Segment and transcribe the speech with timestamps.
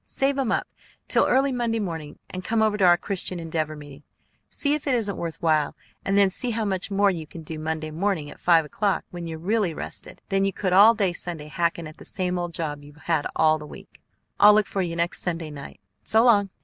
[0.03, 0.67] "Save 'em up
[1.07, 4.01] till early Monday morning, and come over to our Christian Endeavor meeting.
[4.49, 7.59] See if it isn't worth while, and then see how much more you can do
[7.59, 11.49] Monday morning at five o'clock, when you're really rested, than you could all day Sunday
[11.49, 14.01] hacking at the same old job you've had all the week.
[14.39, 15.79] I'll look for you next Sunday night.
[16.01, 16.49] So long!"